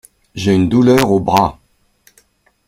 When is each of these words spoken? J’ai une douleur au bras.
J’ai 0.33 0.55
une 0.55 0.67
douleur 0.67 1.11
au 1.11 1.19
bras. 1.19 1.59